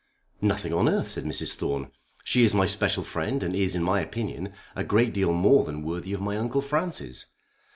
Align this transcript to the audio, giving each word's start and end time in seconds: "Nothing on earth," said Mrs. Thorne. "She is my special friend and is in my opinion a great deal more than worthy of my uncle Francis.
"Nothing 0.41 0.73
on 0.73 0.89
earth," 0.89 1.09
said 1.09 1.25
Mrs. 1.25 1.53
Thorne. 1.53 1.91
"She 2.23 2.43
is 2.43 2.55
my 2.55 2.65
special 2.65 3.03
friend 3.03 3.43
and 3.43 3.55
is 3.55 3.75
in 3.75 3.83
my 3.83 4.01
opinion 4.01 4.51
a 4.75 4.83
great 4.83 5.13
deal 5.13 5.31
more 5.31 5.63
than 5.63 5.83
worthy 5.83 6.11
of 6.13 6.21
my 6.21 6.37
uncle 6.37 6.61
Francis. 6.61 7.27